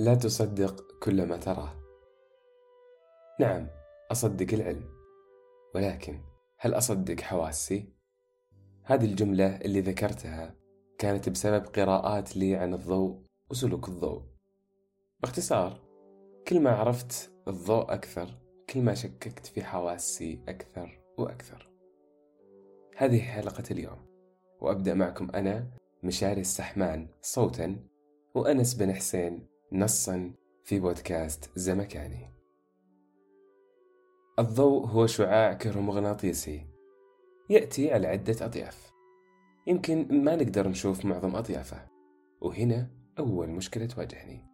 [0.00, 1.72] لا تصدق كل ما تراه.
[3.40, 3.68] نعم
[4.12, 4.88] أصدق العلم.
[5.74, 6.20] ولكن
[6.58, 7.92] هل أصدق حواسي؟
[8.84, 10.54] هذه الجملة اللي ذكرتها
[10.98, 14.22] كانت بسبب قراءات لي عن الضوء وسلوك الضوء.
[15.22, 15.80] باختصار
[16.48, 18.28] كل ما عرفت الضوء أكثر
[18.70, 21.70] كل ما شككت في حواسي أكثر وأكثر.
[22.96, 24.06] هذه حلقة اليوم.
[24.60, 25.70] وأبدأ معكم أنا
[26.02, 27.76] مشاري السحمان صوتا
[28.34, 30.32] وأنس بن حسين نصا
[30.64, 32.30] في بودكاست زمكاني
[34.38, 36.66] الضوء هو شعاع كهرومغناطيسي.
[37.50, 38.92] يأتي على عدة أطياف.
[39.66, 41.88] يمكن ما نقدر نشوف معظم أطيافه.
[42.40, 44.46] وهنا أول مشكلة تواجهني.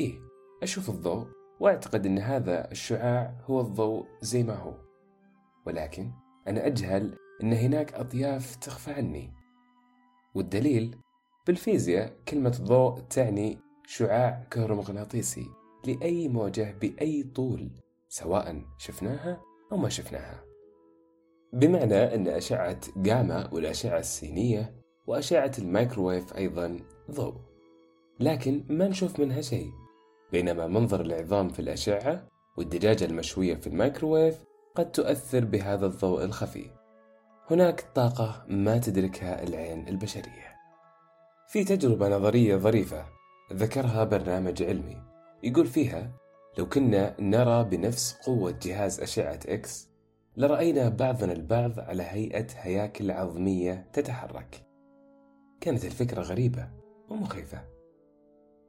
[0.00, 0.18] إيه
[0.62, 1.26] أشوف الضوء
[1.60, 4.74] وأعتقد أن هذا الشعاع هو الضوء زي ما هو.
[5.66, 6.10] ولكن
[6.48, 9.32] أنا أجهل أن هناك أطياف تخفى عني.
[10.34, 10.96] والدليل
[11.46, 15.46] بالفيزياء كلمة ضوء تعني شعاع كهرومغناطيسي
[15.86, 17.70] لأي موجة بأي طول
[18.08, 19.40] سواء شفناها
[19.72, 20.44] أو ما شفناها.
[21.52, 24.74] بمعنى أن أشعة جاما والأشعة السينية
[25.06, 26.76] وأشعة الميكروويف أيضا
[27.10, 27.34] ضوء.
[28.20, 29.70] لكن ما نشوف منها شيء
[30.32, 36.70] بينما منظر العظام في الأشعة والدجاجة المشوية في الميكروويف قد تؤثر بهذا الضوء الخفي.
[37.50, 40.56] هناك طاقة ما تدركها العين البشرية.
[41.48, 43.16] في تجربة نظرية ظريفة
[43.52, 45.02] ذكرها برنامج علمي.
[45.42, 46.12] يقول فيها
[46.58, 49.88] لو كنا نرى بنفس قوة جهاز أشعة إكس
[50.36, 54.66] لرأينا بعضنا البعض على هيئة هياكل عظمية تتحرك.
[55.60, 56.70] كانت الفكرة غريبة
[57.08, 57.64] ومخيفة.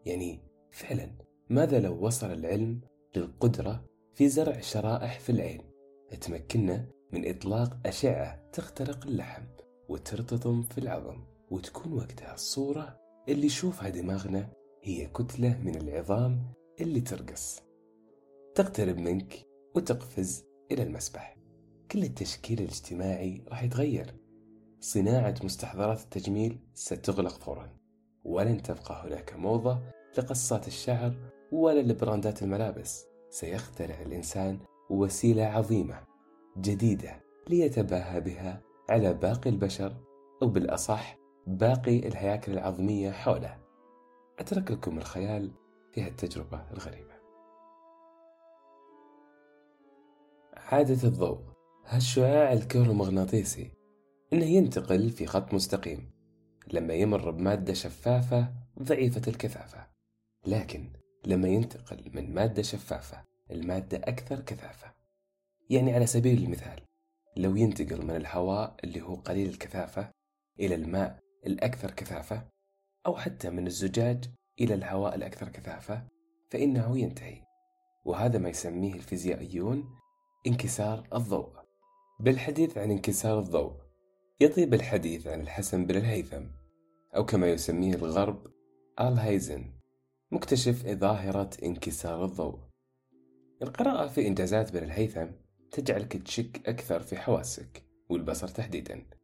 [0.06, 0.40] يعني
[0.72, 1.10] فعلا
[1.50, 2.82] ماذا لو وصل العلم
[3.16, 5.62] للقدرة في زرع شرائح في العين؟
[6.22, 9.44] تمكننا من إطلاق أشعة تخترق اللحم
[9.90, 14.50] وترتطم في العظم وتكون وقتها الصورة اللي يشوفها دماغنا
[14.84, 17.62] هي كتلة من العظام اللي ترقص.
[18.56, 21.38] تقترب منك وتقفز إلى المسبح.
[21.92, 24.16] كل التشكيل الاجتماعي راح يتغير.
[24.80, 27.78] صناعة مستحضرات التجميل ستغلق فورا.
[28.24, 29.80] ولن تبقى هناك موضة
[30.18, 31.16] لقصات الشعر
[31.52, 33.06] ولا لبراندات الملابس.
[33.30, 34.60] سيخترع الإنسان
[34.90, 36.04] وسيلة عظيمة
[36.58, 39.98] جديدة ليتباهى بها على باقي البشر
[40.42, 43.67] أو بالأصح باقي الهياكل العظمية حوله.
[44.40, 45.52] أترك لكم الخيال
[45.94, 47.14] في هالتجربة الغريبة.
[50.56, 51.40] عادة الضوء
[51.86, 53.72] هالشعاع الكهرومغناطيسي
[54.34, 56.12] إنه ينتقل في خط مستقيم
[56.74, 59.88] لما يمر بمادة شفافة ضعيفة الكثافة.
[60.46, 60.90] لكن
[61.26, 64.94] لما ينتقل من مادة شفافة المادة أكثر كثافة.
[65.70, 66.82] يعني على سبيل المثال
[67.38, 70.12] لو ينتقل من الهواء اللي هو قليل الكثافة
[70.60, 72.57] إلى الماء الأكثر كثافة
[73.08, 74.26] أو حتى من الزجاج
[74.62, 76.08] إلى الهواء الأكثر كثافة
[76.50, 77.42] فإنه ينتهي.
[78.06, 79.90] وهذا ما يسميه الفيزيائيون
[80.48, 81.50] انكسار الضوء.
[82.20, 83.74] بالحديث عن انكسار الضوء
[84.40, 86.44] يطيب الحديث عن الحسن بن الهيثم
[87.16, 88.48] أو كما يسميه الغرب
[89.00, 89.74] آل هايزن
[90.32, 92.60] مكتشف ظاهرة انكسار الضوء.
[93.62, 95.28] القراءة في إنجازات بن الهيثم
[95.72, 99.17] تجعلك تشك أكثر في حواسك والبصر تحديدا.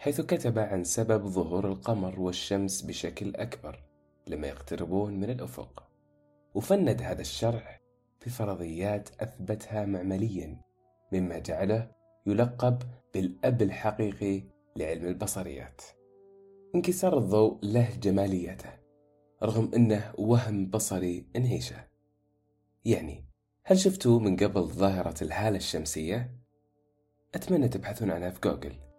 [0.00, 3.82] حيث كتب عن سبب ظهور القمر والشمس بشكل أكبر
[4.26, 5.88] لما يقتربون من الأفق.
[6.54, 7.80] وفند هذا الشرح
[8.26, 10.60] بفرضيات أثبتها معمليا
[11.12, 11.90] مما جعله
[12.26, 12.82] يلقب
[13.14, 14.42] بالأب الحقيقي
[14.76, 15.82] لعلم البصريات.
[16.74, 18.70] انكسار الضوء له جماليته
[19.42, 21.84] رغم أنه وهم بصري انهيشه.
[22.84, 23.24] يعني
[23.64, 26.34] هل شفتوا من قبل ظاهرة الهالة الشمسية؟
[27.34, 28.89] أتمنى تبحثون عنها في جوجل.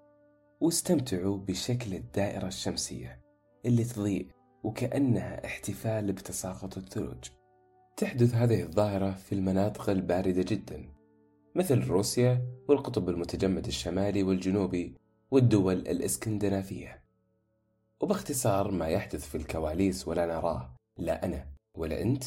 [0.61, 3.21] واستمتعوا بشكل الدائرة الشمسية
[3.65, 4.27] اللي تضيء
[4.63, 7.29] وكأنها احتفال بتساقط الثلوج.
[7.97, 10.85] تحدث هذه الظاهرة في المناطق الباردة جدا
[11.55, 14.95] مثل روسيا والقطب المتجمد الشمالي والجنوبي
[15.31, 17.03] والدول الإسكندنافية.
[18.01, 21.47] وباختصار ما يحدث في الكواليس ولا نراه لا أنا
[21.77, 22.23] ولا أنت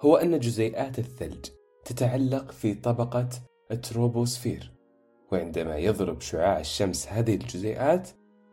[0.00, 1.46] هو أن جزيئات الثلج
[1.84, 3.28] تتعلق في طبقة
[3.70, 4.73] التروبوسفير
[5.32, 8.08] وعندما يضرب شعاع الشمس هذه الجزيئات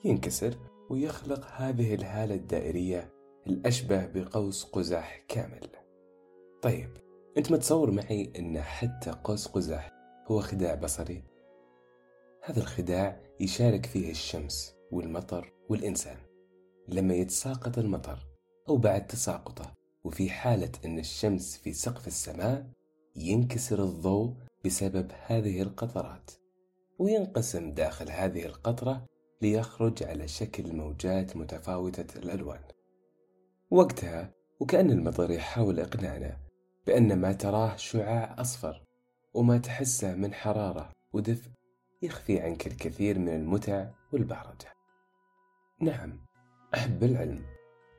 [0.06, 0.58] ينكسر
[0.90, 3.14] ويخلق هذه الهالة الدائرية
[3.48, 5.68] الأشبه بقوس قزح كامل.
[6.62, 6.90] طيب
[7.38, 9.92] أنت متصور معي أن حتى قوس قزح
[10.28, 11.24] هو خداع بصري؟
[12.44, 16.18] هذا الخداع يشارك فيه الشمس والمطر والإنسان.
[16.88, 18.18] لما يتساقط المطر
[18.70, 19.74] أو بعد تساقطه
[20.04, 22.70] وفي حالة أن الشمس في سقف السماء
[23.16, 24.34] ينكسر الضوء
[24.66, 26.32] بسبب هذه القطرات.
[27.02, 29.06] وينقسم داخل هذه القطرة
[29.42, 32.62] ليخرج على شكل موجات متفاوتة الألوان.
[33.72, 36.38] وقتها وكأن المطر يحاول إقناعنا
[36.88, 38.84] بأن ما تراه شعاع أصفر
[39.34, 41.50] وما تحسه من حرارة ودفء
[42.02, 44.74] يخفي عنك الكثير من المتع والبهرجة.
[45.80, 46.26] نعم
[46.74, 47.46] أحب العلم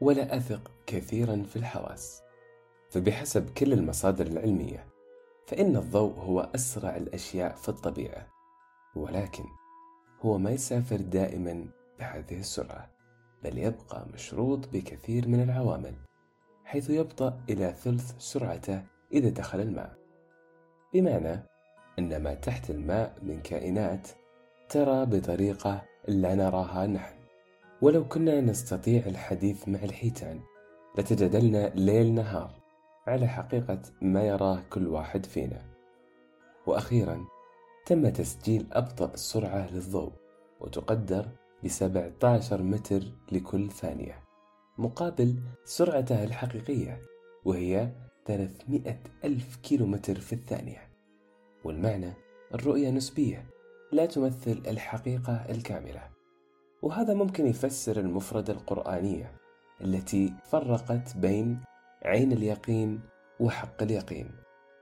[0.01, 2.23] ولا أثق كثيرا في الحواس.
[2.91, 4.87] فبحسب كل المصادر العلمية
[5.47, 8.42] فإن الضوء هو أسرع الأشياء في الطبيعة.
[8.97, 9.45] ولكن
[10.21, 11.67] هو ما يسافر دائما
[11.99, 12.91] بهذه السرعة
[13.45, 15.95] بل يبقى مشروط بكثير من العوامل
[16.65, 19.95] حيث يبطأ إلى ثلث سرعته إذا دخل الماء.
[20.95, 21.43] بمعنى
[21.99, 24.09] أن ما تحت الماء من كائنات
[24.69, 27.15] ترى بطريقة لا نراها نحن.
[27.83, 30.41] ولو كنا نستطيع الحديث مع الحيتان
[30.99, 32.51] لتجادلنا ليل نهار.
[33.07, 35.63] على حقيقة ما يراه كل واحد فينا.
[36.67, 37.25] وأخيرا
[37.87, 40.13] تم تسجيل أبطأ سرعة للضوء
[40.61, 41.29] وتقدر
[41.63, 43.03] ب 17 متر
[43.33, 44.25] لكل ثانية.
[44.79, 47.03] مقابل سرعته الحقيقية
[47.45, 47.89] وهي
[48.27, 50.89] 300 ألف كيلومتر في الثانية.
[51.65, 52.13] والمعنى
[52.55, 53.47] الرؤية نسبية
[53.93, 56.03] لا تمثل الحقيقة الكاملة.
[56.83, 59.33] وهذا ممكن يفسر المفردة القرآنية
[59.81, 61.61] التي فرقت بين
[62.03, 63.01] عين اليقين
[63.41, 64.31] وحق اليقين.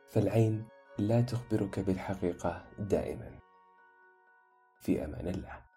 [0.08, 0.64] فالعين
[1.00, 3.38] لا تخبرك بالحقيقة دائما.
[4.81, 5.69] في أمان الله.